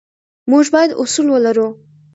[0.49, 1.67] موږ باید اصول ولرو.